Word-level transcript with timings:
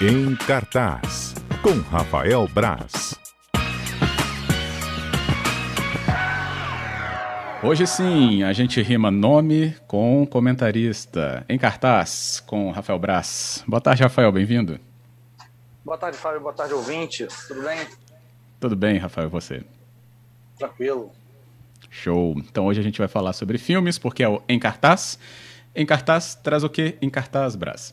Em 0.00 0.36
cartaz, 0.36 1.34
com 1.60 1.80
Rafael 1.80 2.46
Braz. 2.46 3.18
Hoje 7.64 7.84
sim, 7.84 8.44
a 8.44 8.52
gente 8.52 8.80
rima 8.80 9.10
nome 9.10 9.74
com 9.88 10.24
comentarista. 10.24 11.44
Em 11.48 11.58
cartaz, 11.58 12.38
com 12.46 12.70
Rafael 12.70 12.96
Braz. 12.96 13.64
Boa 13.66 13.80
tarde, 13.80 14.04
Rafael, 14.04 14.30
bem-vindo. 14.30 14.78
Boa 15.84 15.98
tarde, 15.98 16.16
Fábio. 16.16 16.42
Boa 16.42 16.52
tarde, 16.52 16.74
ouvintes. 16.74 17.48
Tudo 17.48 17.62
bem? 17.62 17.80
Tudo 18.60 18.76
bem, 18.76 18.98
Rafael, 18.98 19.26
e 19.26 19.30
você? 19.30 19.64
Tranquilo. 20.56 21.10
Show. 21.90 22.36
Então 22.38 22.66
hoje 22.66 22.78
a 22.78 22.84
gente 22.84 23.00
vai 23.00 23.08
falar 23.08 23.32
sobre 23.32 23.58
filmes, 23.58 23.98
porque 23.98 24.22
é 24.22 24.28
o 24.28 24.40
Em 24.48 24.60
Cartaz. 24.60 25.18
Em 25.74 25.84
Cartaz 25.84 26.36
traz 26.36 26.62
o 26.62 26.70
que 26.70 26.96
em 27.02 27.10
Cartaz, 27.10 27.56
Braz? 27.56 27.92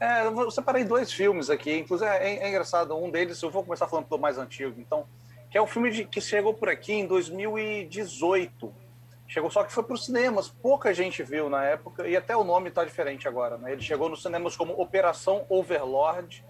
É, 0.00 0.26
eu 0.26 0.50
separei 0.50 0.84
dois 0.84 1.12
filmes 1.12 1.50
aqui, 1.50 1.76
inclusive 1.76 2.08
é, 2.08 2.36
é, 2.36 2.48
engraçado, 2.48 2.96
um 2.96 3.10
deles, 3.10 3.42
eu 3.42 3.50
vou 3.50 3.64
começar 3.64 3.88
falando 3.88 4.06
do 4.06 4.18
mais 4.18 4.38
antigo, 4.38 4.80
então, 4.80 5.04
que 5.50 5.58
é 5.58 5.62
um 5.62 5.66
filme 5.66 5.90
de, 5.90 6.04
que 6.04 6.20
chegou 6.20 6.54
por 6.54 6.68
aqui 6.68 6.92
em 6.92 7.06
2018. 7.06 8.72
Chegou 9.26 9.50
só 9.50 9.64
que 9.64 9.72
foi 9.72 9.82
para 9.82 9.94
os 9.94 10.06
cinemas, 10.06 10.48
pouca 10.48 10.94
gente 10.94 11.22
viu 11.22 11.50
na 11.50 11.64
época, 11.64 12.06
e 12.06 12.16
até 12.16 12.36
o 12.36 12.44
nome 12.44 12.68
está 12.68 12.84
diferente 12.84 13.26
agora, 13.26 13.58
né? 13.58 13.72
Ele 13.72 13.82
chegou 13.82 14.08
nos 14.08 14.22
cinemas 14.22 14.56
como 14.56 14.72
Operação 14.80 15.44
Overlord, 15.48 16.44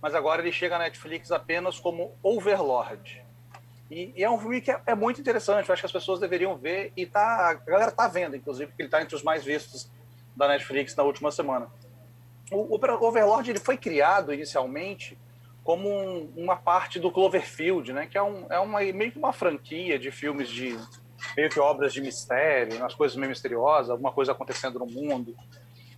mas 0.00 0.14
agora 0.14 0.40
ele 0.40 0.52
chega 0.52 0.78
na 0.78 0.84
Netflix 0.84 1.32
apenas 1.32 1.78
como 1.80 2.12
Overlord. 2.22 3.22
E, 3.90 4.12
e 4.16 4.24
é 4.24 4.30
um 4.30 4.38
filme 4.38 4.60
que 4.60 4.70
é, 4.70 4.80
é, 4.86 4.94
muito 4.94 5.20
interessante, 5.20 5.68
eu 5.68 5.72
acho 5.72 5.82
que 5.82 5.86
as 5.86 5.92
pessoas 5.92 6.20
deveriam 6.20 6.56
ver, 6.56 6.92
e 6.96 7.04
tá, 7.04 7.50
a 7.50 7.54
galera 7.54 7.90
tá 7.90 8.06
vendo, 8.06 8.36
inclusive, 8.36 8.68
porque 8.68 8.82
ele 8.82 8.86
está 8.86 9.02
entre 9.02 9.16
os 9.16 9.22
mais 9.22 9.44
vistos 9.44 9.90
da 10.36 10.46
Netflix 10.48 10.94
na 10.94 11.02
última 11.02 11.32
semana. 11.32 11.68
O, 12.50 12.76
o 12.76 13.06
Overlord 13.06 13.50
ele 13.50 13.58
foi 13.58 13.76
criado 13.76 14.32
inicialmente 14.32 15.18
como 15.62 15.88
um, 15.88 16.30
uma 16.36 16.56
parte 16.56 17.00
do 17.00 17.10
Cloverfield, 17.10 17.92
né? 17.92 18.06
Que 18.06 18.18
é, 18.18 18.22
um, 18.22 18.46
é 18.50 18.58
uma, 18.60 18.80
meio 18.80 19.10
que 19.10 19.18
uma 19.18 19.32
franquia 19.32 19.98
de 19.98 20.10
filmes 20.10 20.48
de 20.48 20.78
meio 21.36 21.48
que 21.48 21.58
obras 21.58 21.92
de 21.92 22.02
mistério, 22.02 22.76
umas 22.76 22.94
coisas 22.94 23.16
meio 23.16 23.30
misteriosas, 23.30 23.90
alguma 23.90 24.12
coisa 24.12 24.32
acontecendo 24.32 24.78
no 24.78 24.86
mundo. 24.86 25.34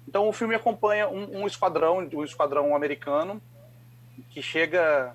Então 0.09 0.29
o 0.29 0.33
filme 0.33 0.55
acompanha 0.55 1.09
um, 1.09 1.43
um 1.43 1.47
esquadrão, 1.47 1.99
um 1.99 2.25
esquadrão 2.25 2.77
americano 2.77 3.43
que 4.31 4.41
chega, 4.41 5.15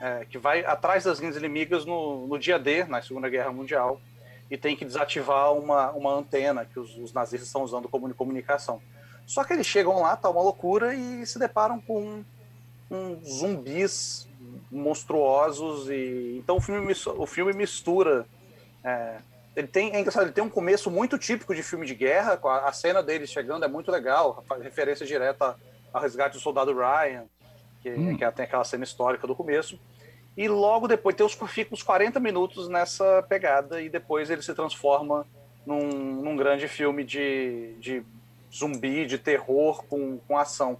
é, 0.00 0.24
que 0.24 0.36
vai 0.36 0.64
atrás 0.64 1.04
das 1.04 1.20
linhas 1.20 1.36
inimigas 1.36 1.84
no, 1.84 2.26
no 2.26 2.38
dia 2.38 2.58
D, 2.58 2.84
na 2.84 3.00
Segunda 3.00 3.28
Guerra 3.28 3.52
Mundial, 3.52 4.00
e 4.50 4.56
tem 4.56 4.76
que 4.76 4.84
desativar 4.84 5.52
uma, 5.52 5.92
uma 5.92 6.12
antena 6.12 6.64
que 6.64 6.78
os, 6.78 6.96
os 6.98 7.12
nazistas 7.12 7.48
estão 7.48 7.62
usando 7.62 7.88
como 7.88 8.12
comunicação. 8.14 8.82
Só 9.26 9.42
que 9.42 9.52
eles 9.52 9.66
chegam 9.66 10.00
lá, 10.00 10.16
tá 10.16 10.30
uma 10.30 10.40
loucura, 10.40 10.94
e 10.94 11.26
se 11.26 11.38
deparam 11.38 11.80
com 11.80 12.22
um, 12.90 13.24
zumbis 13.24 14.28
monstruosos. 14.70 15.90
e 15.90 16.36
Então 16.38 16.56
o 16.56 16.60
filme, 16.60 16.94
o 17.16 17.26
filme 17.26 17.52
mistura. 17.52 18.24
É, 18.84 19.16
ele 19.56 19.66
tem, 19.66 19.94
é 19.94 20.00
engraçado, 20.00 20.24
ele 20.24 20.32
tem 20.32 20.44
um 20.44 20.50
começo 20.50 20.90
muito 20.90 21.18
típico 21.18 21.54
de 21.54 21.62
filme 21.62 21.86
de 21.86 21.94
guerra, 21.94 22.38
a, 22.64 22.72
cena 22.72 23.02
deles 23.02 23.30
chegando 23.30 23.64
é 23.64 23.68
muito 23.68 23.90
legal, 23.90 24.44
referência 24.60 25.06
direta 25.06 25.56
ao 25.92 26.02
resgate 26.02 26.36
do 26.36 26.42
soldado 26.42 26.74
Ryan, 26.74 27.24
que, 27.82 27.90
hum. 27.90 28.16
que 28.16 28.30
tem 28.32 28.44
aquela 28.44 28.64
cena 28.64 28.84
histórica 28.84 29.26
do 29.26 29.34
começo. 29.34 29.80
E 30.36 30.46
logo 30.46 30.86
depois 30.86 31.16
tem 31.16 31.24
os, 31.24 31.32
fica 31.32 31.74
uns 31.74 31.82
40 31.82 32.20
minutos 32.20 32.68
nessa 32.68 33.22
pegada, 33.22 33.80
e 33.80 33.88
depois 33.88 34.28
ele 34.28 34.42
se 34.42 34.54
transforma 34.54 35.26
num, 35.64 35.88
num 36.22 36.36
grande 36.36 36.68
filme 36.68 37.02
de, 37.02 37.74
de 37.80 38.04
zumbi, 38.56 39.06
de 39.06 39.18
terror 39.18 39.84
com, 39.84 40.18
com 40.18 40.38
ação. 40.38 40.78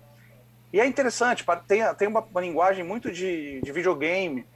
E 0.73 0.81
é 0.81 0.87
interessante, 0.87 1.45
tem, 1.67 1.83
tem 1.95 2.09
uma, 2.09 2.21
uma 2.21 2.41
linguagem 2.41 2.85
muito 2.85 3.11
de, 3.11 3.61
de 3.61 3.73
videogame, 3.73 4.47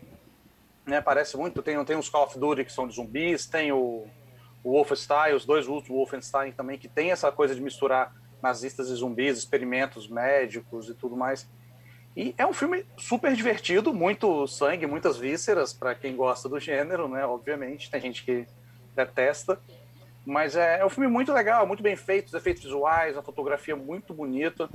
né? 0.87 1.01
Parece 1.01 1.37
muito, 1.37 1.63
tem, 1.63 1.83
tem 1.85 1.97
os 1.97 2.09
Call 2.09 2.25
of 2.25 2.39
Duty 2.39 2.65
que 2.65 2.73
são 2.73 2.87
de 2.87 2.95
zumbis, 2.95 3.47
tem 3.47 3.73
o, 3.73 4.07
o 4.63 4.73
Wolfenstein, 4.73 5.35
os 5.35 5.47
dois 5.47 5.69
últimos 5.69 5.97
Wolfenstein 5.97 6.53
também, 6.53 6.79
que 6.79 6.89
tem 6.89 7.13
essa 7.13 7.31
coisa 7.31 7.55
de 7.55 7.61
misturar 7.61 8.15
nazistas 8.43 8.89
e 8.89 8.95
zumbis, 8.95 9.39
experimentos 9.39 10.09
médicos 10.09 10.89
e 10.89 10.95
tudo 10.95 11.17
mais. 11.17 11.49
E 12.17 12.35
é 12.37 12.45
um 12.45 12.53
filme 12.53 12.85
super 12.97 13.35
divertido, 13.35 13.95
muito 13.95 14.47
sangue, 14.47 14.87
muitas 14.87 15.17
vísceras 15.17 15.73
para 15.73 15.95
quem 15.95 16.17
gosta 16.17 16.49
do 16.49 16.59
gênero, 16.59 17.09
né? 17.09 17.25
Obviamente, 17.25 17.91
tem 17.91 18.01
gente 18.01 18.25
que 18.25 18.47
detesta. 18.97 19.61
Mas 20.25 20.55
é, 20.55 20.81
é 20.81 20.85
um 20.85 20.91
filme 20.91 21.09
muito 21.09 21.33
legal, 21.33 21.67
muito 21.67 21.83
bem 21.83 21.97
feito, 21.97 22.29
os 22.29 22.35
efeitos 22.35 22.63
visuais, 22.63 23.17
a 23.17 23.23
fotografia 23.23 23.75
muito 23.75 24.13
bonita. 24.13 24.69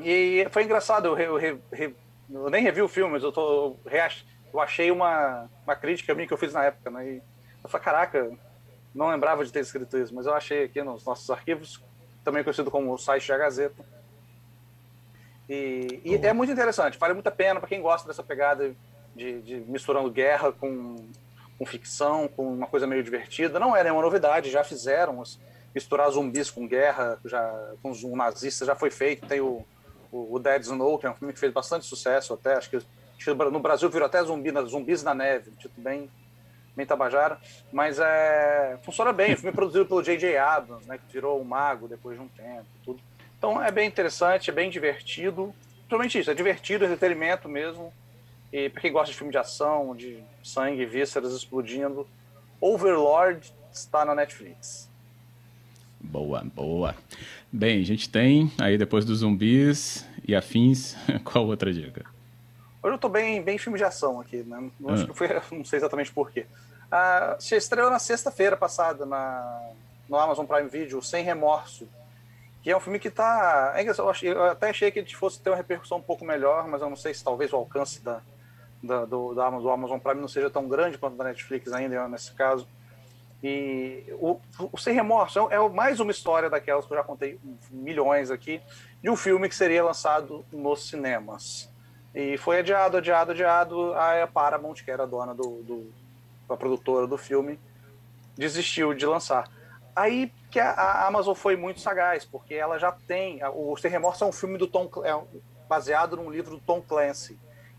E 0.00 0.46
foi 0.50 0.64
engraçado, 0.64 1.18
eu, 1.18 1.38
eu, 1.38 1.60
eu, 1.72 1.94
eu 2.30 2.50
nem 2.50 2.62
revi 2.62 2.80
o 2.80 2.88
filme, 2.88 3.12
mas 3.12 3.22
eu, 3.22 3.32
tô, 3.32 3.76
eu 4.52 4.60
achei 4.60 4.90
uma, 4.90 5.48
uma 5.64 5.76
crítica 5.76 6.14
minha 6.14 6.26
que 6.26 6.32
eu 6.32 6.38
fiz 6.38 6.52
na 6.52 6.64
época, 6.64 6.90
né? 6.90 7.06
E 7.06 7.22
eu 7.62 7.68
falei, 7.68 7.84
caraca, 7.84 8.30
não 8.94 9.08
lembrava 9.08 9.44
de 9.44 9.52
ter 9.52 9.60
escrito 9.60 9.98
isso, 9.98 10.14
mas 10.14 10.26
eu 10.26 10.34
achei 10.34 10.64
aqui 10.64 10.82
nos 10.82 11.04
nossos 11.04 11.28
arquivos, 11.30 11.82
também 12.24 12.42
conhecido 12.42 12.70
como 12.70 12.92
o 12.92 12.98
site 12.98 13.28
da 13.28 13.36
Gazeta. 13.36 13.84
E, 15.48 16.00
e 16.04 16.14
é 16.16 16.32
muito 16.32 16.52
interessante, 16.52 16.98
vale 16.98 17.14
muito 17.14 17.26
a 17.26 17.32
pena 17.32 17.58
para 17.58 17.68
quem 17.68 17.80
gosta 17.80 18.06
dessa 18.06 18.22
pegada 18.22 18.74
de, 19.16 19.40
de 19.40 19.56
misturando 19.60 20.10
guerra 20.10 20.52
com 20.52 20.96
com 21.58 21.66
ficção, 21.66 22.28
com 22.28 22.52
uma 22.54 22.66
coisa 22.66 22.86
meio 22.86 23.02
divertida. 23.02 23.58
Não 23.58 23.76
é 23.76 23.82
nenhuma 23.82 24.02
novidade, 24.02 24.50
já 24.50 24.62
fizeram. 24.62 25.22
Misturar 25.74 26.08
zumbis 26.10 26.50
com 26.50 26.66
guerra, 26.66 27.18
já, 27.24 27.72
com 27.82 27.90
um 27.90 28.16
nazista, 28.16 28.64
já 28.64 28.74
foi 28.74 28.90
feito. 28.90 29.26
Tem 29.26 29.40
o, 29.40 29.64
o, 30.10 30.34
o, 30.34 30.38
Dead 30.38 30.62
Snow, 30.62 30.98
que 30.98 31.06
é 31.06 31.10
um 31.10 31.14
filme 31.14 31.34
que 31.34 31.40
fez 31.40 31.52
bastante 31.52 31.84
sucesso 31.84 32.32
até. 32.32 32.54
Acho 32.54 32.70
que, 32.70 32.78
no 33.50 33.60
Brasil 33.60 33.90
virou 33.90 34.06
até 34.06 34.22
zumbi, 34.22 34.52
Zumbis 34.66 35.02
na 35.02 35.14
Neve, 35.14 35.50
um 35.50 35.82
bem, 35.82 36.10
bem 36.76 36.86
tabajara. 36.86 37.38
Mas 37.72 37.98
é, 37.98 38.78
funciona 38.82 39.12
bem. 39.12 39.34
O 39.34 39.36
filme 39.36 39.50
é 39.50 39.54
produzido 39.54 39.84
pelo 39.84 40.02
J.J. 40.02 40.36
Abrams, 40.38 40.88
né, 40.88 40.96
que 40.98 41.12
virou 41.12 41.40
um 41.40 41.44
mago 41.44 41.88
depois 41.88 42.16
de 42.16 42.22
um 42.22 42.28
tempo. 42.28 42.66
Tudo. 42.84 43.00
Então 43.36 43.62
é 43.62 43.70
bem 43.70 43.86
interessante, 43.86 44.50
é 44.50 44.52
bem 44.52 44.70
divertido. 44.70 45.54
Principalmente 45.78 46.18
isso, 46.18 46.30
é 46.30 46.34
divertido, 46.34 46.84
entretenimento 46.84 47.48
mesmo. 47.48 47.92
E 48.52 48.68
para 48.68 48.80
quem 48.80 48.92
gosta 48.92 49.12
de 49.12 49.18
filme 49.18 49.30
de 49.30 49.38
ação, 49.38 49.94
de 49.94 50.22
sangue, 50.42 50.86
vísceras 50.86 51.32
explodindo, 51.32 52.06
Overlord 52.60 53.52
está 53.72 54.04
na 54.04 54.14
Netflix. 54.14 54.88
Boa, 56.00 56.42
boa. 56.54 56.94
Bem, 57.52 57.80
a 57.80 57.84
gente 57.84 58.08
tem 58.08 58.50
aí 58.58 58.78
depois 58.78 59.04
dos 59.04 59.18
zumbis 59.18 60.06
e 60.26 60.34
afins, 60.34 60.96
qual 61.24 61.46
outra 61.46 61.72
dica? 61.72 62.04
Hoje 62.82 62.92
eu 62.92 62.96
estou 62.96 63.10
bem, 63.10 63.42
bem 63.42 63.58
filme 63.58 63.76
de 63.76 63.84
ação 63.84 64.20
aqui, 64.20 64.38
né? 64.38 64.70
Não, 64.78 64.90
ah. 64.90 65.42
não 65.52 65.64
sei 65.64 65.78
exatamente 65.78 66.12
porquê. 66.12 66.46
Ah, 66.90 67.36
estreou 67.38 67.90
na 67.90 67.98
sexta-feira 67.98 68.56
passada 68.56 69.04
na, 69.04 69.72
no 70.08 70.16
Amazon 70.16 70.46
Prime 70.46 70.68
Video, 70.68 71.02
Sem 71.02 71.22
Remorso, 71.22 71.86
que 72.62 72.70
é 72.70 72.76
um 72.76 72.80
filme 72.80 72.98
que 72.98 73.08
está. 73.08 73.74
É 73.76 73.84
eu 74.22 74.44
até 74.44 74.70
achei 74.70 74.90
que 74.90 75.00
ele 75.00 75.14
fosse 75.14 75.40
ter 75.40 75.50
uma 75.50 75.56
repercussão 75.56 75.98
um 75.98 76.02
pouco 76.02 76.24
melhor, 76.24 76.66
mas 76.66 76.80
eu 76.80 76.88
não 76.88 76.96
sei 76.96 77.12
se 77.12 77.22
talvez 77.22 77.52
o 77.52 77.56
alcance 77.56 78.00
da, 78.00 78.22
da, 78.82 79.04
do, 79.04 79.34
da 79.34 79.46
Amazon, 79.46 79.62
do 79.62 79.70
Amazon 79.70 79.98
Prime 79.98 80.20
não 80.20 80.28
seja 80.28 80.50
tão 80.50 80.68
grande 80.68 80.98
quanto 80.98 81.16
da 81.16 81.24
Netflix 81.24 81.72
ainda, 81.72 82.08
nesse 82.08 82.32
caso. 82.32 82.66
E 83.42 84.04
o, 84.18 84.40
o 84.72 84.78
Sem 84.78 84.94
Remorso 84.94 85.48
é, 85.50 85.54
é 85.54 85.68
mais 85.68 86.00
uma 86.00 86.10
história 86.10 86.50
daquelas 86.50 86.86
que 86.86 86.92
eu 86.92 86.96
já 86.96 87.04
contei 87.04 87.38
milhões 87.70 88.30
aqui, 88.30 88.60
de 89.02 89.08
um 89.08 89.16
filme 89.16 89.48
que 89.48 89.54
seria 89.54 89.84
lançado 89.84 90.44
nos 90.52 90.88
cinemas. 90.88 91.68
E 92.14 92.36
foi 92.36 92.58
adiado, 92.58 92.96
adiado, 92.96 93.30
adiado. 93.30 93.94
A 93.94 94.26
Paramount, 94.26 94.74
que 94.74 94.90
era 94.90 95.04
a 95.04 95.06
dona 95.06 95.34
do, 95.34 95.62
do 95.62 95.92
a 96.48 96.56
produtora 96.56 97.06
do 97.06 97.18
filme, 97.18 97.60
desistiu 98.36 98.94
de 98.94 99.06
lançar. 99.06 99.48
Aí 99.94 100.32
que 100.50 100.58
a, 100.58 100.70
a, 100.70 101.06
Amazon 101.06 101.34
foi 101.34 101.56
muito 101.56 101.80
sagaz, 101.80 102.24
porque 102.24 102.54
ela 102.54 102.78
já 102.78 102.90
tem. 102.90 103.40
O 103.54 103.76
Sem 103.76 103.90
Remorso 103.90 104.24
é 104.24 104.26
um 104.26 104.32
filme 104.32 104.58
do 104.58 104.66
Tom, 104.66 104.90
é 105.04 105.38
baseado 105.68 106.16
num 106.16 106.30
livro 106.30 106.52
do 106.52 106.60
Tom 106.60 106.80
Clancy 106.80 107.38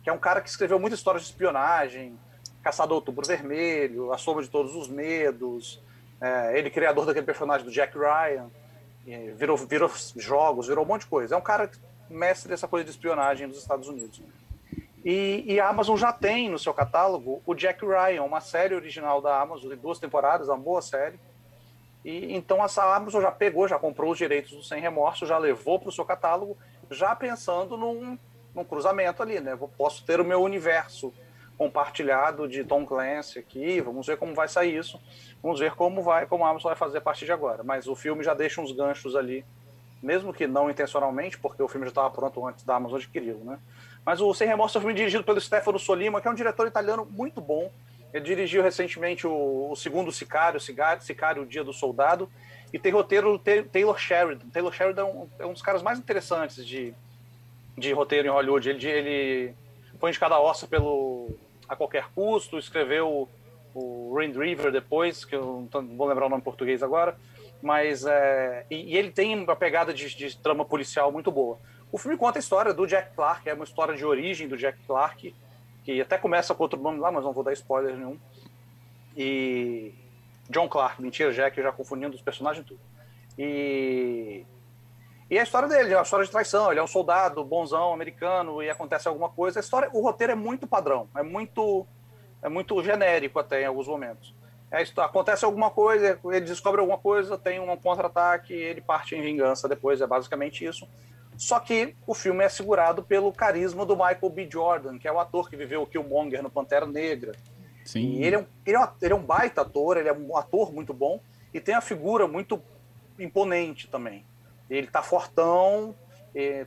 que 0.09 0.11
é 0.11 0.13
um 0.13 0.17
cara 0.17 0.41
que 0.41 0.49
escreveu 0.49 0.79
muitas 0.79 0.97
histórias 0.97 1.23
de 1.23 1.29
espionagem, 1.29 2.17
Caçador 2.63 2.95
Outubro 2.95 3.27
Vermelho, 3.27 4.11
A 4.11 4.17
Sombra 4.17 4.43
de 4.43 4.49
Todos 4.49 4.75
os 4.75 4.87
Medos, 4.87 5.79
é, 6.19 6.57
ele 6.57 6.71
criador 6.71 7.05
daquele 7.05 7.27
personagem 7.27 7.63
do 7.63 7.71
Jack 7.71 7.95
Ryan, 7.95 8.49
virou, 9.35 9.55
virou 9.55 9.91
jogos, 10.15 10.67
virou 10.67 10.83
um 10.83 10.87
monte 10.87 11.01
de 11.01 11.07
coisa. 11.07 11.35
É 11.35 11.37
um 11.37 11.41
cara 11.41 11.69
mestre 12.09 12.49
dessa 12.49 12.67
coisa 12.67 12.83
de 12.83 12.89
espionagem 12.89 13.47
dos 13.47 13.59
Estados 13.59 13.87
Unidos. 13.87 14.19
E, 15.05 15.43
e, 15.47 15.59
a 15.59 15.69
Amazon 15.69 15.95
já 15.95 16.11
tem 16.11 16.49
no 16.49 16.57
seu 16.57 16.73
catálogo 16.73 17.41
o 17.45 17.53
Jack 17.53 17.85
Ryan, 17.85 18.23
uma 18.23 18.41
série 18.41 18.73
original 18.73 19.21
da 19.21 19.39
Amazon, 19.39 19.69
de 19.69 19.75
duas 19.75 19.99
temporadas, 19.99 20.49
uma 20.49 20.57
boa 20.57 20.81
série. 20.81 21.19
E 22.03 22.35
então 22.35 22.63
essa 22.63 22.95
Amazon 22.95 23.21
já 23.21 23.31
pegou, 23.31 23.67
já 23.67 23.77
comprou 23.77 24.11
os 24.11 24.17
direitos 24.17 24.51
do 24.51 24.63
Sem 24.63 24.81
Remorso, 24.81 25.27
já 25.27 25.37
levou 25.37 25.79
para 25.79 25.89
o 25.89 25.91
seu 25.91 26.03
catálogo, 26.03 26.57
já 26.89 27.15
pensando 27.15 27.77
num 27.77 28.17
num 28.53 28.63
cruzamento 28.63 29.21
ali, 29.21 29.39
né? 29.39 29.53
Eu 29.53 29.69
posso 29.77 30.03
ter 30.05 30.19
o 30.19 30.25
meu 30.25 30.41
universo 30.41 31.13
compartilhado 31.57 32.47
de 32.47 32.63
Tom 32.63 32.85
Clancy 32.85 33.39
aqui, 33.39 33.81
vamos 33.81 34.07
ver 34.07 34.17
como 34.17 34.33
vai 34.33 34.47
sair 34.47 34.77
isso, 34.77 34.99
vamos 35.43 35.59
ver 35.59 35.75
como 35.75 36.01
vai, 36.01 36.25
como 36.25 36.45
a 36.45 36.49
Amazon 36.49 36.69
vai 36.69 36.77
fazer 36.77 36.99
a 36.99 37.01
partir 37.01 37.25
de 37.25 37.31
agora. 37.33 37.63
Mas 37.63 37.87
o 37.87 37.95
filme 37.95 38.23
já 38.23 38.33
deixa 38.33 38.61
uns 38.61 38.71
ganchos 38.71 39.15
ali 39.15 39.45
mesmo 40.01 40.33
que 40.33 40.47
não 40.47 40.69
intencionalmente, 40.69 41.37
porque 41.37 41.61
o 41.61 41.67
filme 41.67 41.85
já 41.85 41.89
estava 41.89 42.09
pronto 42.09 42.45
antes 42.47 42.63
da 42.63 42.75
Amazon 42.75 42.97
adquiri-lo, 42.97 43.43
né? 43.43 43.59
Mas 44.05 44.21
o 44.21 44.33
Sem 44.33 44.47
Remorso 44.47 44.77
é 44.77 44.79
um 44.79 44.81
filme 44.81 44.95
dirigido 44.95 45.23
pelo 45.23 45.39
Stefano 45.41 45.77
Solima, 45.77 46.21
que 46.21 46.27
é 46.27 46.31
um 46.31 46.35
diretor 46.35 46.67
italiano 46.67 47.05
muito 47.05 47.41
bom. 47.41 47.71
Ele 48.13 48.23
dirigiu 48.23 48.63
recentemente 48.63 49.27
o, 49.27 49.69
o 49.69 49.75
segundo 49.75 50.11
Sicário, 50.11 50.59
Sicário, 50.59 51.03
Sicário, 51.03 51.43
O 51.43 51.45
Dia 51.45 51.63
do 51.63 51.73
Soldado, 51.73 52.29
e 52.71 52.79
tem 52.79 52.91
roteiro 52.91 53.37
Taylor 53.71 53.99
Sheridan. 53.99 54.47
Taylor 54.49 54.73
Sheridan 54.73 55.01
é 55.01 55.05
um, 55.05 55.29
é 55.39 55.45
um 55.45 55.53
dos 55.53 55.61
caras 55.61 55.83
mais 55.83 55.99
interessantes 55.99 56.65
de, 56.65 56.93
de 57.77 57.91
roteiro 57.93 58.27
em 58.27 58.31
Hollywood. 58.31 58.69
Ele, 58.69 58.87
ele 58.87 59.55
foi 59.99 60.09
indicado 60.09 60.33
a 60.33 60.39
Oscar 60.39 60.69
pelo 60.69 61.29
A 61.67 61.75
Qualquer 61.75 62.07
Custo, 62.13 62.57
escreveu 62.57 63.29
o 63.73 64.13
Rain 64.15 64.31
River 64.31 64.71
depois, 64.71 65.23
que 65.23 65.35
eu 65.35 65.67
não 65.73 65.97
vou 65.97 66.07
lembrar 66.07 66.25
o 66.25 66.29
nome 66.29 66.41
em 66.41 66.43
português 66.43 66.81
agora, 66.81 67.17
mas 67.61 68.05
é, 68.05 68.65
e, 68.69 68.93
e, 68.93 68.97
ele 68.97 69.11
tem 69.11 69.35
uma 69.35 69.55
pegada 69.55 69.93
de, 69.93 70.15
de, 70.15 70.37
trama 70.37 70.65
policial 70.65 71.11
muito 71.11 71.31
boa. 71.31 71.59
O 71.91 71.97
filme 71.97 72.17
conta 72.17 72.39
a 72.39 72.41
história 72.41 72.73
do 72.73 72.85
Jack 72.85 73.15
Clark, 73.15 73.47
é 73.49 73.53
uma 73.53 73.63
história 73.63 73.95
de 73.95 74.05
origem 74.05 74.47
do 74.47 74.57
Jack 74.57 74.77
Clark, 74.85 75.33
que 75.83 76.01
até 76.01 76.17
começa 76.17 76.53
com 76.53 76.63
outro 76.63 76.79
nome 76.79 76.99
lá, 76.99 77.11
mas 77.11 77.23
não 77.23 77.33
vou 77.33 77.43
dar 77.43 77.53
spoiler 77.53 77.95
nenhum. 77.95 78.17
E 79.17 79.93
John 80.49 80.67
Clark, 80.67 81.01
mentira, 81.01 81.33
Jack, 81.33 81.61
já 81.61 81.71
confundindo 81.71 82.15
os 82.15 82.21
personagens 82.21 82.65
tudo. 82.65 82.79
E 83.37 84.45
e 85.29 85.37
a 85.37 85.43
história 85.43 85.67
dele, 85.67 85.93
é 85.93 85.97
uma 85.97 86.03
história 86.03 86.25
de 86.25 86.31
traição. 86.31 86.71
Ele 86.71 86.79
é 86.79 86.83
um 86.83 86.87
soldado 86.87 87.43
bonzão 87.43 87.93
americano 87.93 88.63
e 88.63 88.69
acontece 88.69 89.07
alguma 89.07 89.29
coisa. 89.29 89.59
A 89.59 89.61
história, 89.61 89.89
o 89.93 90.01
roteiro 90.01 90.33
é 90.33 90.35
muito 90.35 90.65
padrão, 90.65 91.07
é 91.15 91.21
muito 91.21 91.85
é 92.41 92.49
muito 92.49 92.81
genérico 92.83 93.37
até 93.37 93.61
em 93.61 93.65
alguns 93.65 93.87
momentos. 93.87 94.33
É, 94.71 94.83
acontece 95.01 95.43
alguma 95.43 95.69
coisa, 95.71 96.19
ele 96.23 96.41
descobre 96.41 96.79
alguma 96.79 96.97
coisa, 96.97 97.37
tem 97.37 97.59
um 97.59 97.75
contra-ataque, 97.75 98.53
ele 98.53 98.81
parte 98.81 99.15
em 99.15 99.21
vingança 99.21 99.67
depois, 99.67 99.99
é 99.99 100.07
basicamente 100.07 100.63
isso. 100.63 100.87
Só 101.37 101.59
que 101.59 101.95
o 102.05 102.13
filme 102.13 102.43
é 102.43 102.49
segurado 102.49 103.01
pelo 103.01 103.31
carisma 103.31 103.85
do 103.85 103.95
Michael 103.95 104.29
B. 104.29 104.47
Jordan, 104.51 104.97
que 104.97 105.07
é 105.07 105.11
o 105.11 105.19
ator 105.19 105.49
que 105.49 105.55
viveu 105.55 105.81
o 105.81 105.87
Killmonger 105.87 106.43
no 106.43 106.49
Pantera 106.49 106.85
Negra. 106.85 107.31
Sim. 107.83 108.17
E 108.17 108.23
ele 108.23 108.35
é, 108.35 108.39
um, 108.39 108.45
ele, 108.65 108.75
é 108.75 108.79
um, 108.79 108.87
ele 109.01 109.13
é 109.13 109.15
um 109.15 109.23
baita 109.23 109.61
ator, 109.61 109.97
ele 109.97 110.09
é 110.09 110.13
um 110.13 110.37
ator 110.37 110.71
muito 110.71 110.93
bom 110.93 111.19
e 111.53 111.59
tem 111.59 111.73
a 111.73 111.81
figura 111.81 112.27
muito 112.27 112.61
imponente 113.17 113.87
também. 113.87 114.25
Ele 114.69 114.87
tá 114.87 115.01
fortão, 115.01 115.95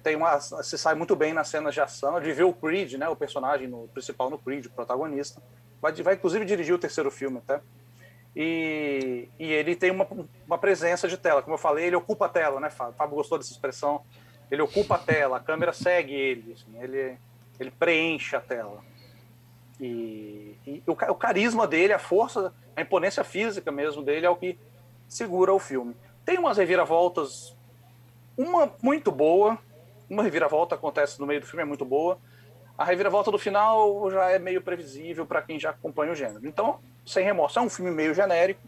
tem 0.02 0.16
uma, 0.16 0.40
se 0.40 0.76
sai 0.76 0.94
muito 0.94 1.14
bem 1.14 1.32
nas 1.32 1.48
cenas 1.48 1.72
de 1.72 1.80
ação. 1.80 2.16
Ele 2.16 2.26
viveu 2.26 2.48
o 2.48 2.54
Creed, 2.54 2.94
né, 2.94 3.08
o 3.08 3.16
personagem 3.16 3.68
no, 3.68 3.88
principal 3.88 4.28
no 4.28 4.38
Creed, 4.38 4.66
o 4.66 4.70
protagonista. 4.70 5.40
Vai, 5.80 5.92
vai 5.94 6.14
inclusive 6.14 6.44
dirigir 6.44 6.74
o 6.74 6.78
terceiro 6.78 7.10
filme 7.10 7.38
até. 7.38 7.60
E, 8.34 9.28
e 9.38 9.52
ele 9.52 9.76
tem 9.76 9.90
uma, 9.90 10.06
uma 10.46 10.58
presença 10.58 11.06
de 11.06 11.16
tela. 11.16 11.42
Como 11.42 11.54
eu 11.54 11.58
falei, 11.58 11.86
ele 11.86 11.96
ocupa 11.96 12.26
a 12.26 12.28
tela, 12.28 12.60
né, 12.60 12.70
Fábio? 12.70 12.94
Fábio 12.94 13.16
gostou 13.16 13.38
dessa 13.38 13.52
expressão. 13.52 14.02
Ele 14.50 14.62
ocupa 14.62 14.96
a 14.96 14.98
tela, 14.98 15.36
a 15.36 15.40
câmera 15.40 15.72
segue 15.72 16.12
ele, 16.12 16.52
assim, 16.52 16.82
ele, 16.82 17.18
ele 17.58 17.70
preenche 17.70 18.36
a 18.36 18.40
tela. 18.40 18.84
E, 19.80 20.56
e 20.66 20.82
o, 20.86 20.92
o, 20.92 21.14
carisma 21.14 21.66
dele, 21.66 21.92
a 21.92 21.98
força, 21.98 22.52
a 22.76 22.82
imponência 22.82 23.24
física 23.24 23.72
mesmo 23.72 24.02
dele 24.02 24.26
é 24.26 24.30
o 24.30 24.36
que 24.36 24.58
segura 25.08 25.52
o 25.52 25.58
filme. 25.58 25.96
Tem 26.24 26.38
umas 26.38 26.58
reviravoltas, 26.58 27.56
uma 28.36 28.72
muito 28.82 29.10
boa, 29.10 29.58
uma 30.08 30.22
reviravolta 30.22 30.74
acontece 30.74 31.20
no 31.20 31.26
meio 31.26 31.40
do 31.40 31.46
filme, 31.46 31.62
é 31.62 31.66
muito 31.66 31.84
boa, 31.84 32.18
a 32.76 32.84
reviravolta 32.84 33.30
do 33.30 33.38
final 33.38 34.10
já 34.10 34.30
é 34.30 34.38
meio 34.38 34.62
previsível 34.62 35.26
para 35.26 35.42
quem 35.42 35.58
já 35.58 35.70
acompanha 35.70 36.12
o 36.12 36.14
gênero. 36.14 36.46
Então, 36.46 36.80
Sem 37.04 37.24
Remorso 37.24 37.58
é 37.58 37.62
um 37.62 37.68
filme 37.68 37.90
meio 37.90 38.14
genérico, 38.14 38.60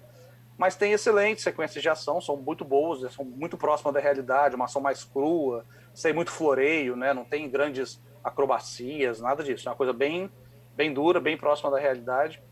mas 0.56 0.76
tem 0.76 0.92
excelentes 0.92 1.42
sequências 1.42 1.82
de 1.82 1.88
ação, 1.88 2.20
são 2.20 2.36
muito 2.36 2.64
boas, 2.64 3.12
são 3.12 3.24
muito 3.24 3.56
próximas 3.56 3.94
da 3.94 4.00
realidade, 4.00 4.54
uma 4.54 4.66
ação 4.66 4.80
mais 4.80 5.02
crua, 5.02 5.64
sem 5.92 6.12
muito 6.12 6.30
floreio, 6.30 6.94
né? 6.96 7.12
não 7.12 7.24
tem 7.24 7.48
grandes 7.48 8.00
acrobacias, 8.22 9.20
nada 9.20 9.42
disso. 9.42 9.68
É 9.68 9.70
uma 9.70 9.76
coisa 9.76 9.92
bem, 9.92 10.30
bem 10.74 10.92
dura, 10.92 11.20
bem 11.20 11.36
próxima 11.36 11.70
da 11.70 11.78
realidade. 11.78 12.42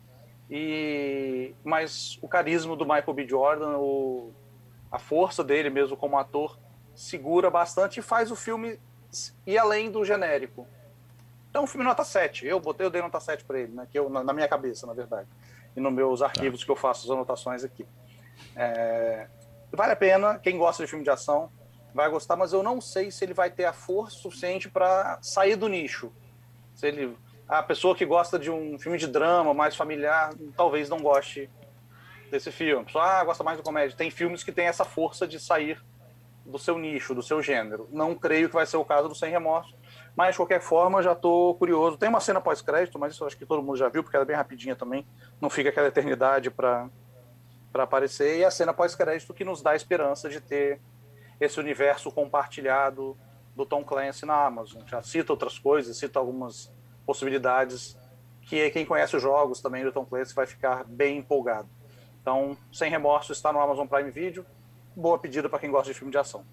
E 0.49 1.55
mas 1.63 2.19
o 2.21 2.27
carisma 2.27 2.75
do 2.75 2.85
Michael 2.85 3.13
B. 3.13 3.27
Jordan, 3.27 3.77
o, 3.77 4.33
a 4.91 4.99
força 4.99 5.43
dele 5.43 5.69
mesmo 5.69 5.95
como 5.95 6.17
ator, 6.17 6.59
segura 6.95 7.49
bastante 7.49 7.99
e 7.99 8.03
faz 8.03 8.31
o 8.31 8.35
filme 8.35 8.79
ir 9.45 9.57
além 9.57 9.91
do 9.91 10.03
genérico. 10.03 10.67
Então, 11.49 11.63
um 11.65 11.67
filme 11.67 11.85
nota 11.85 12.03
7. 12.03 12.47
Eu 12.47 12.59
botei, 12.59 12.85
eu 12.85 12.89
dei 12.89 13.01
nota 13.01 13.19
7 13.19 13.43
para 13.45 13.59
ele, 13.59 13.73
né? 13.73 13.87
Que 13.91 13.99
eu, 13.99 14.09
na, 14.09 14.23
na, 14.23 14.33
minha 14.33 14.47
cabeça, 14.47 14.87
na 14.87 14.93
verdade. 14.93 15.27
E 15.75 15.79
nos 15.79 15.93
meus 15.93 16.19
tá. 16.19 16.25
arquivos 16.25 16.61
tá. 16.61 16.65
que 16.65 16.71
eu 16.71 16.75
faço 16.75 17.05
as 17.05 17.11
anotações 17.11 17.63
aqui. 17.63 17.85
É, 18.55 19.27
vale 19.71 19.93
a 19.93 19.95
pena, 19.95 20.39
quem 20.39 20.57
gosta 20.57 20.83
de 20.83 20.89
filme 20.89 21.03
de 21.03 21.11
ação 21.11 21.51
vai 21.93 22.09
gostar, 22.09 22.35
mas 22.35 22.53
eu 22.53 22.63
não 22.63 22.81
sei 22.81 23.11
se 23.11 23.23
ele 23.23 23.35
vai 23.35 23.51
ter 23.51 23.65
a 23.65 23.73
força 23.73 24.17
suficiente 24.17 24.67
para 24.67 25.19
sair 25.21 25.55
do 25.55 25.67
nicho. 25.67 26.11
Se 26.73 26.87
ele, 26.87 27.15
a 27.47 27.61
pessoa 27.61 27.95
que 27.95 28.03
gosta 28.03 28.39
de 28.39 28.49
um 28.49 28.79
filme 28.79 28.97
de 28.97 29.05
drama 29.05 29.53
mais 29.53 29.75
familiar, 29.75 30.33
talvez 30.57 30.89
não 30.89 30.97
goste 30.97 31.47
desse 32.31 32.51
filme. 32.51 32.81
A 32.81 32.85
pessoa 32.85 33.05
ah, 33.05 33.23
gosta 33.23 33.43
mais 33.43 33.57
de 33.57 33.63
comédia. 33.63 33.95
Tem 33.95 34.09
filmes 34.09 34.43
que 34.43 34.51
têm 34.51 34.65
essa 34.65 34.83
força 34.83 35.27
de 35.27 35.39
sair 35.39 35.79
do 36.45 36.59
seu 36.59 36.77
nicho, 36.77 37.15
do 37.15 37.23
seu 37.23 37.41
gênero. 37.41 37.87
Não 37.91 38.15
creio 38.15 38.47
que 38.49 38.55
vai 38.55 38.65
ser 38.65 38.77
o 38.77 38.85
caso 38.85 39.09
do 39.09 39.15
Sem 39.15 39.31
Remorso 39.31 39.73
mas, 40.15 40.31
de 40.31 40.37
qualquer 40.37 40.61
forma, 40.61 41.01
já 41.01 41.13
estou 41.13 41.55
curioso. 41.55 41.97
Tem 41.97 42.07
uma 42.07 42.19
cena 42.19 42.39
pós-crédito, 42.39 42.99
mas 42.99 43.13
isso 43.13 43.25
acho 43.25 43.35
que 43.35 43.45
todo 43.45 43.63
mundo 43.63 43.77
já 43.77 43.89
viu, 43.89 44.03
porque 44.03 44.15
ela 44.15 44.23
é 44.23 44.27
bem 44.27 44.35
rapidinha 44.35 44.75
também. 44.75 45.05
Não 45.41 45.49
fica 45.49 45.69
aquela 45.69 45.87
eternidade 45.87 46.51
para 46.51 46.89
aparecer. 47.73 48.37
E 48.37 48.45
a 48.45 48.51
cena 48.51 48.73
pós-crédito 48.73 49.33
que 49.33 49.43
nos 49.43 49.61
dá 49.61 49.71
a 49.71 49.75
esperança 49.75 50.29
de 50.29 50.39
ter 50.39 50.79
esse 51.39 51.59
universo 51.59 52.11
compartilhado 52.11 53.17
do 53.55 53.65
Tom 53.65 53.83
Clancy 53.83 54.25
na 54.25 54.35
Amazon. 54.35 54.83
Já 54.85 55.01
cita 55.01 55.33
outras 55.33 55.57
coisas, 55.57 55.97
cita 55.97 56.19
algumas 56.19 56.71
possibilidades 57.05 57.97
que 58.43 58.69
quem 58.69 58.85
conhece 58.85 59.15
os 59.15 59.21
jogos 59.21 59.61
também 59.61 59.83
do 59.83 59.91
Tom 59.91 60.05
Clancy 60.05 60.35
vai 60.35 60.45
ficar 60.45 60.83
bem 60.83 61.17
empolgado. 61.17 61.67
Então, 62.21 62.55
sem 62.71 62.89
remorso, 62.89 63.31
está 63.33 63.51
no 63.51 63.59
Amazon 63.59 63.87
Prime 63.87 64.11
Video. 64.11 64.45
Boa 64.95 65.17
pedida 65.17 65.49
para 65.49 65.59
quem 65.59 65.71
gosta 65.71 65.91
de 65.91 65.97
filme 65.97 66.11
de 66.11 66.17
ação. 66.17 66.43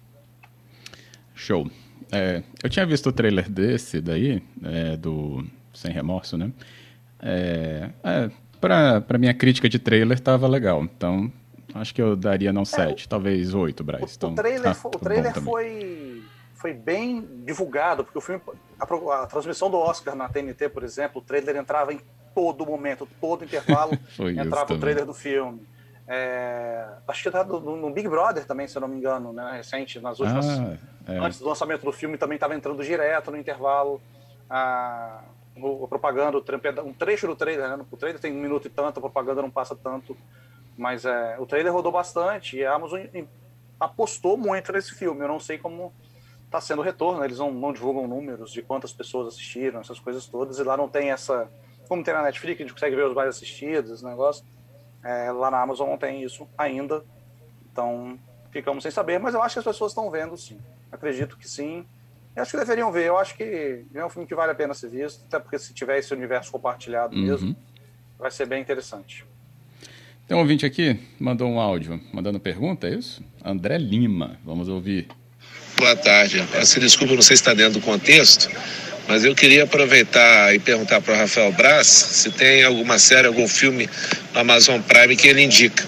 Show. 1.33 1.69
É, 2.11 2.43
eu 2.61 2.69
tinha 2.69 2.85
visto 2.85 3.07
o 3.07 3.11
trailer 3.11 3.49
desse 3.49 4.01
daí, 4.01 4.43
é, 4.63 4.97
do 4.97 5.45
Sem 5.73 5.91
Remorso, 5.91 6.37
né? 6.37 6.51
É, 7.19 7.89
é, 8.03 8.31
pra, 8.59 9.01
pra 9.01 9.17
minha 9.17 9.33
crítica 9.33 9.69
de 9.69 9.79
trailer 9.79 10.19
tava 10.19 10.47
legal, 10.47 10.83
então 10.83 11.31
acho 11.73 11.93
que 11.93 12.01
eu 12.01 12.15
daria 12.15 12.51
não 12.51 12.65
7, 12.65 13.05
é, 13.05 13.07
talvez 13.07 13.53
8, 13.53 13.83
Bryce. 13.83 14.03
O, 14.03 14.09
então, 14.15 14.31
o 14.31 14.35
trailer, 14.35 14.75
tá, 14.75 14.87
o 14.87 14.99
trailer 14.99 15.33
foi, 15.41 16.23
foi 16.55 16.73
bem 16.73 17.25
divulgado, 17.45 18.03
porque 18.03 18.17
o 18.17 18.21
filme, 18.21 18.41
a, 18.79 19.23
a, 19.23 19.27
transmissão 19.27 19.69
do 19.69 19.77
Oscar 19.77 20.15
na 20.15 20.27
TNT, 20.27 20.69
por 20.69 20.83
exemplo, 20.83 21.21
o 21.21 21.23
trailer 21.23 21.55
entrava 21.55 21.93
em 21.93 22.01
todo 22.35 22.65
momento, 22.65 23.07
todo 23.19 23.45
intervalo 23.45 23.97
entrava 24.37 24.73
o 24.73 24.79
trailer 24.79 25.05
do 25.05 25.13
filme. 25.13 25.61
É, 26.13 26.85
acho 27.07 27.23
que 27.23 27.31
tá 27.31 27.41
no, 27.41 27.89
Big 27.89 28.05
Brother 28.09 28.45
também, 28.45 28.67
se 28.67 28.75
eu 28.75 28.81
não 28.81 28.87
me 28.89 28.97
engano, 28.97 29.31
né, 29.31 29.53
recente, 29.53 29.97
nas 30.01 30.19
últimas. 30.19 30.45
Ah, 30.45 30.77
é. 31.07 31.17
Antes 31.17 31.39
do 31.39 31.47
lançamento 31.47 31.85
do 31.85 31.91
filme 31.93 32.17
também 32.17 32.35
estava 32.35 32.53
entrando 32.53 32.83
direto 32.83 33.31
no 33.31 33.37
intervalo. 33.37 34.01
A, 34.49 35.21
a 35.55 35.87
propaganda, 35.87 36.37
um 36.83 36.93
trecho 36.93 37.27
do 37.27 37.35
trailer, 37.35 37.77
né? 37.77 37.85
O 37.89 37.95
trailer 37.95 38.19
tem 38.19 38.33
um 38.33 38.41
minuto 38.41 38.67
e 38.67 38.69
tanto, 38.69 38.97
a 38.97 39.01
propaganda 39.01 39.41
não 39.41 39.49
passa 39.49 39.73
tanto. 39.73 40.17
Mas 40.77 41.05
é, 41.05 41.37
o 41.39 41.45
trailer 41.45 41.71
rodou 41.71 41.93
bastante 41.93 42.57
e 42.57 42.65
a 42.65 42.73
Amazon 42.73 42.99
apostou 43.79 44.35
muito 44.35 44.73
nesse 44.73 44.93
filme. 44.93 45.21
Eu 45.21 45.29
não 45.29 45.39
sei 45.39 45.57
como 45.57 45.93
está 46.43 46.59
sendo 46.59 46.79
o 46.79 46.83
retorno, 46.83 47.23
eles 47.23 47.39
não, 47.39 47.53
não 47.53 47.71
divulgam 47.71 48.05
números 48.05 48.51
de 48.51 48.61
quantas 48.61 48.91
pessoas 48.91 49.29
assistiram, 49.29 49.79
essas 49.79 49.97
coisas 49.97 50.25
todas, 50.25 50.59
e 50.59 50.63
lá 50.63 50.75
não 50.75 50.89
tem 50.89 51.09
essa. 51.09 51.49
Como 51.87 52.03
tem 52.03 52.13
na 52.13 52.23
Netflix, 52.23 52.59
a 52.59 52.63
gente 52.63 52.73
consegue 52.73 52.97
ver 52.97 53.05
os 53.05 53.13
mais 53.13 53.29
assistidos, 53.29 53.91
esse 53.91 54.03
negócio. 54.03 54.43
É, 55.03 55.31
lá 55.31 55.49
na 55.49 55.61
Amazon 55.61 55.89
não 55.89 55.97
tem 55.97 56.23
isso 56.23 56.47
ainda. 56.57 57.03
Então, 57.71 58.19
ficamos 58.51 58.83
sem 58.83 58.91
saber, 58.91 59.19
mas 59.19 59.33
eu 59.33 59.41
acho 59.41 59.55
que 59.55 59.59
as 59.59 59.65
pessoas 59.65 59.91
estão 59.91 60.09
vendo 60.09 60.37
sim. 60.37 60.59
Acredito 60.91 61.37
que 61.37 61.47
sim. 61.47 61.85
Eu 62.35 62.43
acho 62.43 62.51
que 62.51 62.57
deveriam 62.57 62.91
ver. 62.91 63.05
Eu 63.05 63.17
acho 63.17 63.35
que 63.35 63.85
é 63.93 64.05
um 64.05 64.09
filme 64.09 64.27
que 64.27 64.35
vale 64.35 64.51
a 64.51 64.55
pena 64.55 64.73
ser 64.73 64.89
visto, 64.89 65.23
até 65.27 65.39
porque 65.39 65.57
se 65.57 65.73
tiver 65.73 65.97
esse 65.97 66.13
universo 66.13 66.51
compartilhado 66.51 67.15
uhum. 67.15 67.23
mesmo, 67.23 67.55
vai 68.17 68.31
ser 68.31 68.45
bem 68.45 68.61
interessante. 68.61 69.25
Tem 70.27 70.37
um 70.37 70.39
ouvinte 70.39 70.65
aqui, 70.65 70.97
mandou 71.19 71.49
um 71.49 71.59
áudio, 71.59 71.99
mandando 72.13 72.39
pergunta, 72.39 72.87
é 72.87 72.91
isso? 72.91 73.21
André 73.43 73.77
Lima, 73.77 74.39
vamos 74.45 74.69
ouvir. 74.69 75.07
Boa 75.77 75.95
tarde. 75.95 76.45
Peço 76.51 76.79
desculpa, 76.79 77.15
não 77.15 77.21
sei 77.21 77.35
se 77.35 77.41
está 77.41 77.53
dentro 77.53 77.79
do 77.79 77.85
contexto, 77.85 78.47
mas 79.11 79.25
eu 79.25 79.35
queria 79.35 79.65
aproveitar 79.65 80.55
e 80.55 80.59
perguntar 80.59 81.01
para 81.01 81.13
o 81.13 81.17
Rafael 81.17 81.51
Braz 81.51 81.85
se 81.85 82.31
tem 82.31 82.63
alguma 82.63 82.97
série, 82.97 83.27
algum 83.27 83.45
filme 83.45 83.89
no 84.33 84.39
Amazon 84.39 84.79
Prime 84.79 85.17
que 85.17 85.27
ele 85.27 85.41
indica. 85.41 85.83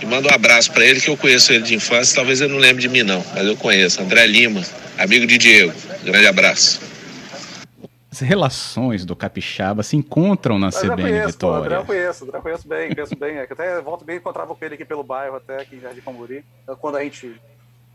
E 0.00 0.06
manda 0.06 0.28
um 0.28 0.32
abraço 0.32 0.70
para 0.72 0.84
ele, 0.84 1.00
que 1.00 1.10
eu 1.10 1.16
conheço 1.16 1.52
ele 1.52 1.64
de 1.64 1.74
infância, 1.74 2.14
talvez 2.14 2.40
ele 2.40 2.52
não 2.52 2.60
lembre 2.60 2.82
de 2.82 2.88
mim 2.88 3.02
não, 3.02 3.24
mas 3.34 3.44
eu 3.44 3.56
conheço. 3.56 4.00
André 4.00 4.28
Lima, 4.28 4.62
amigo 4.96 5.26
de 5.26 5.36
Diego. 5.38 5.72
Grande 6.04 6.28
abraço. 6.28 6.80
As 8.12 8.20
relações 8.20 9.04
do 9.04 9.16
Capixaba 9.16 9.82
se 9.82 9.96
encontram 9.96 10.56
na 10.56 10.70
CBN 10.70 11.02
conheço, 11.02 11.26
Vitória. 11.32 11.66
André 11.66 11.76
eu 11.78 11.84
conheço, 11.84 12.24
André 12.24 12.38
eu 12.38 12.42
conheço 12.42 12.68
bem, 12.68 12.94
conheço 12.94 13.16
bem. 13.16 13.38
É, 13.38 13.46
que 13.48 13.54
até 13.54 13.80
volto 13.80 14.04
bem 14.04 14.18
encontrava 14.18 14.54
com 14.54 14.64
ele 14.64 14.76
aqui 14.76 14.84
pelo 14.84 15.02
bairro, 15.02 15.34
até 15.34 15.62
aqui 15.62 15.74
em 15.74 15.80
Jardim 15.80 16.00
Camburi. 16.00 16.44
Quando 16.80 16.96
a 16.96 17.02
gente 17.02 17.34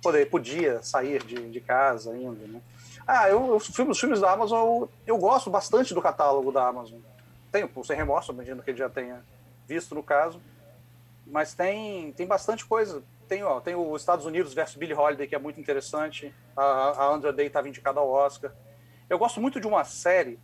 poder, 0.03 0.25
podia 0.25 0.79
sair 0.81 1.23
de, 1.23 1.35
de 1.35 1.61
casa 1.61 2.11
ainda, 2.11 2.45
né? 2.47 2.59
Ah, 3.05 3.29
eu, 3.29 3.55
os, 3.55 3.67
filmes, 3.67 3.95
os 3.95 3.99
filmes 3.99 4.19
da 4.19 4.31
Amazon, 4.31 4.59
eu, 4.59 4.89
eu, 5.07 5.17
gosto 5.17 5.49
bastante 5.49 5.93
do 5.93 6.01
catálogo 6.01 6.51
da 6.51 6.67
Amazon. 6.67 6.99
Tenho, 7.51 7.69
sem 7.83 7.95
remorso, 7.95 8.31
imagino 8.31 8.61
que 8.61 8.71
ele 8.71 8.77
já 8.77 8.89
tenha 8.89 9.23
visto 9.67 9.95
no 9.95 10.03
caso. 10.03 10.41
Mas 11.25 11.53
tem, 11.53 12.11
tem 12.13 12.27
bastante 12.27 12.65
coisa. 12.65 13.03
Tem, 13.27 13.43
ó, 13.43 13.59
tem 13.59 13.75
os 13.75 14.01
Estados 14.01 14.25
Unidos 14.25 14.53
versus 14.53 14.75
Billie 14.75 14.95
Holiday, 14.95 15.27
que 15.27 15.35
é 15.35 15.39
muito 15.39 15.59
interessante. 15.59 16.33
A, 16.55 16.63
a 16.63 17.07
Andra 17.07 17.31
Day 17.31 17.47
estava 17.47 17.69
indicada 17.69 17.99
ao 17.99 18.09
Oscar. 18.09 18.51
Eu 19.09 19.17
gosto 19.17 19.41
muito 19.41 19.59
de 19.59 19.67
uma 19.67 19.83
série 19.83 20.39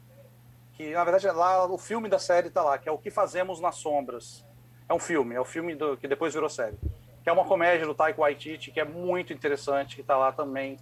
que, 0.73 0.91
na 0.91 1.03
verdade, 1.03 1.27
é 1.27 1.31
lá 1.31 1.65
o 1.65 1.77
filme 1.77 2.07
da 2.07 2.19
série 2.19 2.49
está 2.49 2.61
lá, 2.61 2.77
que 2.77 2.87
é 2.87 2.91
O 2.91 2.97
Que 2.97 3.09
Fazemos 3.09 3.59
nas 3.59 3.75
Sombras. 3.75 4.45
É 4.87 4.93
um 4.93 4.99
filme, 4.99 5.35
é 5.35 5.39
o 5.39 5.41
um 5.41 5.45
filme 5.45 5.75
do, 5.75 5.97
que 5.97 6.07
depois 6.07 6.33
virou 6.33 6.49
série. 6.49 6.77
Que 7.23 7.29
é 7.29 7.33
uma 7.33 7.43
comédia 7.43 7.85
do 7.85 7.95
Taika 7.95 8.21
Waititi, 8.21 8.71
que 8.71 8.79
é 8.79 8.85
muito 8.85 9.33
interessante, 9.33 9.95
que 9.95 10.01
está 10.01 10.15
lá 10.15 10.31
também. 10.31 10.77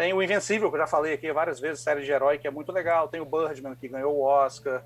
Tem 0.00 0.14
o 0.14 0.22
Invencível, 0.22 0.70
que 0.70 0.76
eu 0.76 0.80
já 0.80 0.86
falei 0.86 1.12
aqui 1.12 1.30
várias 1.30 1.60
vezes, 1.60 1.82
série 1.82 2.02
de 2.02 2.10
herói, 2.10 2.38
que 2.38 2.48
é 2.48 2.50
muito 2.50 2.72
legal. 2.72 3.06
Tem 3.06 3.20
o 3.20 3.26
Birdman, 3.26 3.76
que 3.76 3.86
ganhou 3.86 4.16
o 4.16 4.22
Oscar. 4.22 4.82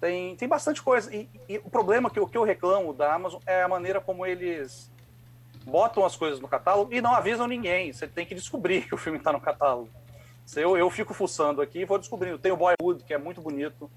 Tem, 0.00 0.34
tem 0.34 0.48
bastante 0.48 0.82
coisa. 0.82 1.14
E, 1.14 1.28
e 1.46 1.58
o 1.58 1.68
problema 1.68 2.08
que, 2.08 2.24
que 2.24 2.38
eu 2.38 2.42
reclamo 2.42 2.94
da 2.94 3.12
Amazon 3.12 3.38
é 3.44 3.62
a 3.62 3.68
maneira 3.68 4.00
como 4.00 4.24
eles 4.24 4.90
botam 5.66 6.06
as 6.06 6.16
coisas 6.16 6.40
no 6.40 6.48
catálogo 6.48 6.90
e 6.90 7.02
não 7.02 7.14
avisam 7.14 7.46
ninguém. 7.46 7.92
Você 7.92 8.06
tem 8.06 8.24
que 8.24 8.34
descobrir 8.34 8.88
que 8.88 8.94
o 8.94 8.96
filme 8.96 9.18
está 9.18 9.30
no 9.30 9.42
catálogo. 9.42 9.90
Eu, 10.56 10.74
eu 10.74 10.88
fico 10.88 11.12
fuçando 11.12 11.60
aqui 11.60 11.80
e 11.80 11.84
vou 11.84 11.98
descobrindo. 11.98 12.38
Tem 12.38 12.50
o 12.50 12.56
Boyhood, 12.56 13.04
que 13.04 13.12
é 13.12 13.18
muito 13.18 13.42
bonito. 13.42 13.90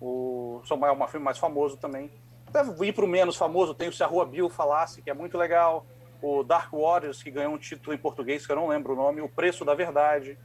O 0.00 0.60
São 0.66 0.84
é 0.84 0.90
um 0.90 1.06
filme 1.06 1.24
mais 1.24 1.38
famoso 1.38 1.76
também. 1.76 2.10
Até 2.48 2.64
ir 2.84 2.92
para 2.92 3.04
o 3.04 3.08
menos 3.08 3.36
famoso, 3.36 3.74
tem 3.74 3.88
o 3.88 3.92
Se 3.92 4.02
a 4.02 4.08
Rua 4.08 4.26
Bill 4.26 4.50
Falasse, 4.50 5.02
que 5.02 5.08
é 5.08 5.14
muito 5.14 5.38
legal. 5.38 5.86
O 6.22 6.42
Dark 6.42 6.72
Waters, 6.72 7.22
que 7.22 7.30
ganhou 7.30 7.54
um 7.54 7.58
título 7.58 7.94
em 7.94 7.98
português, 7.98 8.46
que 8.46 8.52
eu 8.52 8.56
não 8.56 8.68
lembro 8.68 8.92
o 8.92 8.96
nome. 8.96 9.20
O 9.20 9.28
Preço 9.28 9.64
da 9.64 9.74
Verdade. 9.74 10.38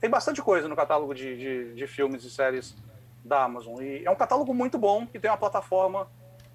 Tem 0.00 0.10
bastante 0.10 0.42
coisa 0.42 0.66
no 0.68 0.74
catálogo 0.74 1.14
de, 1.14 1.36
de, 1.36 1.74
de 1.74 1.86
filmes 1.86 2.24
e 2.24 2.30
séries 2.30 2.76
da 3.24 3.44
Amazon. 3.44 3.80
E 3.80 4.04
é 4.04 4.10
um 4.10 4.16
catálogo 4.16 4.52
muito 4.52 4.76
bom, 4.76 5.06
que 5.06 5.18
tem 5.18 5.30
uma 5.30 5.36
plataforma 5.36 6.08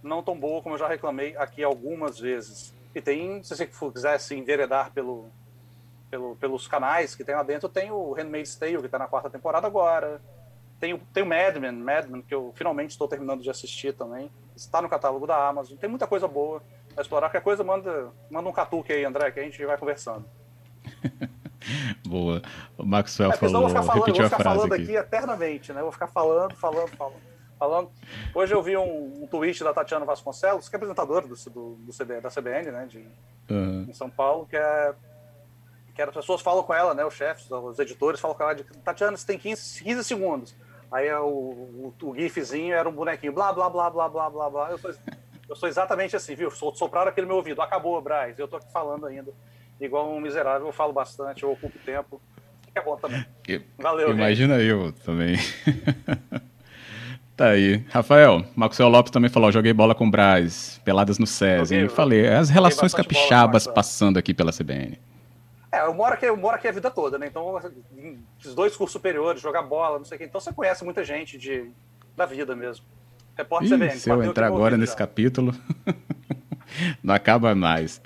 não 0.03 0.21
tão 0.21 0.37
boa, 0.37 0.61
como 0.61 0.75
eu 0.75 0.79
já 0.79 0.87
reclamei 0.87 1.35
aqui 1.37 1.63
algumas 1.63 2.19
vezes. 2.19 2.73
E 2.93 3.01
tem, 3.01 3.41
se 3.43 3.55
você 3.55 3.65
quiser 3.65 4.19
se 4.19 4.35
enveredar 4.35 4.91
pelo, 4.91 5.29
pelo, 6.09 6.35
pelos 6.35 6.67
canais 6.67 7.15
que 7.15 7.23
tem 7.23 7.35
lá 7.35 7.43
dentro, 7.43 7.69
tem 7.69 7.91
o 7.91 8.13
Handmaid's 8.13 8.55
Tale, 8.55 8.79
que 8.79 8.85
está 8.85 8.99
na 8.99 9.07
quarta 9.07 9.29
temporada 9.29 9.67
agora. 9.67 10.21
Tem 10.79 10.93
o, 10.93 10.99
tem 11.13 11.23
o 11.23 11.25
Mad 11.25 11.57
Men, 11.57 11.73
Mad 11.73 12.07
Men, 12.07 12.21
que 12.21 12.33
eu 12.33 12.51
finalmente 12.55 12.91
estou 12.91 13.07
terminando 13.07 13.41
de 13.41 13.49
assistir 13.49 13.93
também. 13.93 14.31
Está 14.55 14.81
no 14.81 14.89
catálogo 14.89 15.25
da 15.25 15.47
Amazon. 15.47 15.77
Tem 15.77 15.89
muita 15.89 16.05
coisa 16.05 16.27
boa 16.27 16.61
explorar. 17.01 17.27
Qualquer 17.27 17.41
coisa, 17.41 17.63
manda, 17.63 18.11
manda 18.29 18.49
um 18.49 18.53
catuque 18.53 18.93
aí, 18.93 19.05
André, 19.05 19.31
que 19.31 19.39
a 19.39 19.43
gente 19.43 19.63
vai 19.65 19.77
conversando. 19.77 20.25
Boa. 22.05 22.41
O 22.77 22.85
Maxwell 22.85 23.31
é, 23.31 23.37
falou, 23.37 23.61
vou 23.61 23.69
ficar 23.69 23.83
falando, 23.83 23.99
repetiu 23.99 24.21
vou 24.21 24.29
ficar 24.29 24.43
falando 24.43 24.73
aqui. 24.73 24.83
aqui. 24.83 24.95
eternamente, 24.95 25.73
né? 25.73 25.81
Vou 25.81 25.91
ficar 25.91 26.07
falando, 26.07 26.55
falando, 26.55 26.89
falando, 26.95 27.21
falando. 27.59 27.91
Hoje 28.33 28.53
eu 28.53 28.61
vi 28.61 28.77
um, 28.77 29.23
um 29.23 29.27
tweet 29.27 29.63
da 29.63 29.73
Tatiana 29.73 30.05
Vasconcelos, 30.05 30.69
que 30.69 30.75
é 30.75 30.77
apresentadora 30.77 31.27
do, 31.27 31.35
do, 31.35 31.75
do 31.75 31.93
CB, 31.93 32.21
da 32.21 32.29
CBN, 32.29 32.71
né? 32.71 32.85
De, 32.85 33.07
uhum. 33.49 33.85
Em 33.89 33.93
São 33.93 34.09
Paulo, 34.09 34.45
que 34.45 34.55
é 34.55 34.93
que 35.97 36.01
as 36.03 36.13
pessoas 36.13 36.41
falam 36.41 36.61
com 36.61 36.73
ela, 36.73 36.93
né? 36.93 37.03
Os 37.03 37.15
chefes, 37.15 37.49
os 37.49 37.79
editores 37.79 38.19
falam 38.19 38.37
com 38.37 38.43
ela 38.43 38.53
de 38.53 38.63
Tatiana, 38.63 39.17
você 39.17 39.25
tem 39.25 39.39
15, 39.39 39.83
15 39.83 40.03
segundos. 40.03 40.55
Aí 40.91 41.11
o, 41.13 41.25
o, 41.25 41.93
o, 42.01 42.15
gifzinho 42.15 42.73
era 42.73 42.87
um 42.87 42.91
bonequinho, 42.91 43.33
blá, 43.33 43.51
blá, 43.51 43.67
blá, 43.67 43.89
blá, 43.89 44.07
blá, 44.07 44.29
blá, 44.29 44.49
blá. 44.49 44.71
Eu 44.71 44.77
sou, 44.77 44.93
eu 45.49 45.55
sou 45.55 45.69
exatamente 45.69 46.15
assim, 46.15 46.35
viu? 46.35 46.51
Sopraram 46.51 47.09
aqui 47.09 47.21
no 47.21 47.27
meu 47.27 47.37
ouvido. 47.37 47.61
Acabou, 47.61 48.01
Braz. 48.01 48.37
Eu 48.37 48.47
tô 48.47 48.57
aqui 48.57 48.71
falando 48.71 49.05
ainda. 49.05 49.31
Igual 49.79 50.11
um 50.11 50.19
miserável, 50.19 50.67
eu 50.67 50.73
falo 50.73 50.91
bastante, 50.91 51.43
eu 51.43 51.51
ocupo 51.51 51.77
tempo. 51.79 52.21
Que 52.73 52.79
é 52.79 52.81
bom 52.81 52.97
também. 52.97 53.25
Valeu, 53.77 54.11
Imagina 54.11 54.59
gente. 54.59 54.69
eu 54.69 54.91
também. 55.05 55.37
Tá 57.37 57.49
aí. 57.49 57.85
Rafael, 57.89 58.43
Maxwell 58.55 58.89
Lopes 58.89 59.11
também 59.11 59.29
falou: 59.29 59.51
joguei 59.51 59.71
bola 59.71 59.93
com 59.93 60.07
o 60.07 60.09
Braz, 60.09 60.81
peladas 60.83 61.19
no 61.19 61.27
SESI. 61.27 61.75
Okay, 61.75 61.89
falei, 61.89 62.27
as 62.27 62.49
relações 62.49 62.95
capixabas 62.95 63.67
passando 63.67 64.17
aqui 64.17 64.33
pela 64.33 64.51
CBN. 64.51 64.99
É, 65.71 65.81
eu 65.81 65.93
moro 65.93 66.15
aqui, 66.15 66.25
eu 66.25 66.35
moro 66.35 66.55
aqui 66.55 66.67
a 66.67 66.71
vida 66.71 66.89
toda, 66.89 67.19
né? 67.19 67.27
Então, 67.27 67.61
fiz 68.39 68.55
dois 68.55 68.75
cursos 68.75 68.93
superiores, 68.93 69.39
jogar 69.39 69.61
bola, 69.61 69.99
não 69.99 70.05
sei 70.05 70.15
o 70.15 70.19
quê. 70.19 70.25
Então 70.25 70.41
você 70.41 70.51
conhece 70.51 70.83
muita 70.83 71.03
gente 71.03 71.37
de, 71.37 71.69
da 72.15 72.25
vida 72.25 72.55
mesmo. 72.55 72.83
Repórter 73.37 73.67
Ih, 73.67 73.75
CBN. 73.75 73.99
Se 73.99 74.09
eu 74.09 74.23
entrar 74.23 74.47
agora 74.47 74.75
nesse 74.77 74.93
já. 74.93 74.97
capítulo, 74.97 75.53
não 77.03 77.13
acaba 77.13 77.53
mais. 77.53 78.01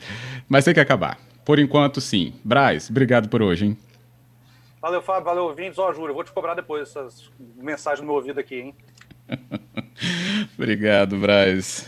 Mas 0.50 0.66
tem 0.66 0.74
que 0.74 0.80
acabar. 0.80 1.18
Por 1.46 1.58
enquanto, 1.58 2.02
sim. 2.02 2.34
Braz, 2.44 2.90
obrigado 2.90 3.30
por 3.30 3.42
hoje, 3.42 3.66
hein? 3.66 3.78
Valeu, 4.82 5.02
Fábio. 5.02 5.26
Valeu, 5.26 5.44
ouvintes. 5.46 5.80
Ó, 5.80 5.94
Júlio, 5.94 6.10
eu 6.10 6.14
vou 6.14 6.24
te 6.24 6.32
cobrar 6.32 6.54
depois 6.54 6.90
essas 6.90 7.30
mensagens 7.56 8.02
no 8.02 8.08
meu 8.08 8.16
ouvido 8.16 8.40
aqui, 8.40 8.56
hein? 8.56 8.76
obrigado, 10.58 11.18
Braz. 11.18 11.88